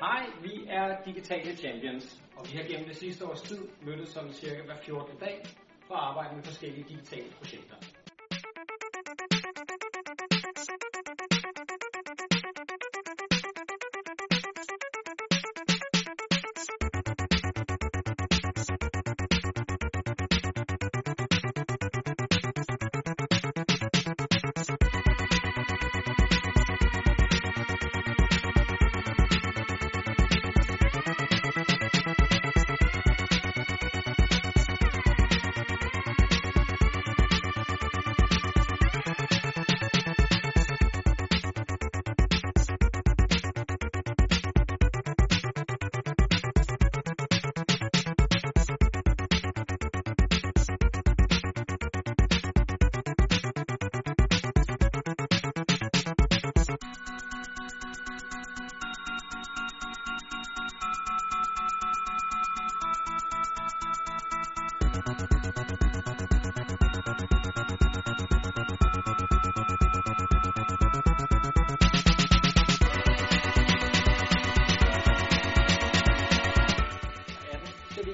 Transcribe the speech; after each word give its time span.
Hej, 0.00 0.26
vi 0.42 0.64
er 0.68 1.02
Digitale 1.04 1.56
Champions, 1.56 2.22
og 2.36 2.46
vi 2.52 2.56
har 2.56 2.64
gennem 2.68 2.88
det 2.88 2.96
sidste 2.96 3.26
års 3.26 3.42
tid 3.42 3.68
mødtes 3.80 4.08
som 4.08 4.32
cirka 4.32 4.62
hver 4.62 4.76
14. 4.76 5.16
dag 5.20 5.46
for 5.86 5.94
at 5.94 6.00
arbejde 6.00 6.36
med 6.36 6.44
forskellige 6.44 6.84
digitale 6.88 7.30
projekter. 7.38 7.97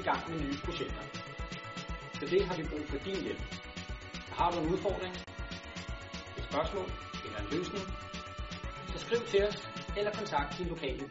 Gang 0.04 0.30
med 0.30 0.40
nye 0.40 0.58
projekter. 0.64 1.02
Til 2.18 2.30
det 2.30 2.46
har 2.46 2.56
vi 2.56 2.62
brug 2.62 2.88
for 2.88 2.98
din 3.04 3.22
hjælp. 3.22 3.42
Har 4.32 4.50
du 4.50 4.58
en 4.58 4.68
udfordring, 4.72 5.14
et 6.38 6.44
spørgsmål 6.50 6.88
eller 7.24 7.38
en 7.38 7.48
løsning, 7.50 7.84
så 8.92 8.98
skriv 8.98 9.20
til 9.30 9.48
os 9.48 9.68
eller 9.98 10.10
kontakt 10.10 10.58
din 10.58 10.68
lokale 10.68 11.08